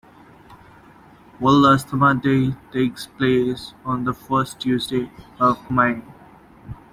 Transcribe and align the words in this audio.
World 1.39 1.63
Asthma 1.67 2.15
Day 2.15 2.55
takes 2.73 3.05
place 3.05 3.75
on 3.85 4.03
the 4.03 4.15
first 4.15 4.59
Tuesday 4.59 5.11
of 5.39 5.69
May. 5.69 6.01